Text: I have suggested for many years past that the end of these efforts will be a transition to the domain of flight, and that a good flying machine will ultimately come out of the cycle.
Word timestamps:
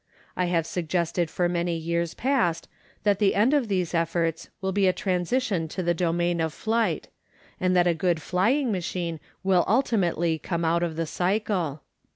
I 0.35 0.45
have 0.45 0.65
suggested 0.65 1.29
for 1.29 1.47
many 1.47 1.77
years 1.77 2.15
past 2.15 2.67
that 3.03 3.19
the 3.19 3.35
end 3.35 3.53
of 3.53 3.67
these 3.67 3.93
efforts 3.93 4.49
will 4.59 4.71
be 4.71 4.87
a 4.87 4.93
transition 4.93 5.67
to 5.67 5.83
the 5.83 5.93
domain 5.93 6.41
of 6.41 6.55
flight, 6.55 7.09
and 7.59 7.75
that 7.75 7.85
a 7.85 7.93
good 7.93 8.19
flying 8.19 8.71
machine 8.71 9.19
will 9.43 9.63
ultimately 9.67 10.39
come 10.39 10.65
out 10.65 10.81
of 10.81 10.95
the 10.95 11.05
cycle. 11.05 11.83